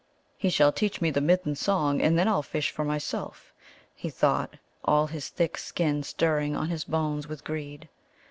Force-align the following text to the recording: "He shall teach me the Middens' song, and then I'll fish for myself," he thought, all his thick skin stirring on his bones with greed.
"He 0.35 0.49
shall 0.49 0.71
teach 0.71 0.99
me 0.99 1.11
the 1.11 1.21
Middens' 1.21 1.59
song, 1.59 2.01
and 2.01 2.17
then 2.17 2.27
I'll 2.27 2.41
fish 2.41 2.71
for 2.71 2.83
myself," 2.83 3.53
he 3.93 4.09
thought, 4.09 4.55
all 4.83 5.05
his 5.05 5.29
thick 5.29 5.59
skin 5.59 6.01
stirring 6.01 6.55
on 6.55 6.69
his 6.69 6.85
bones 6.85 7.27
with 7.27 7.43
greed. 7.43 7.87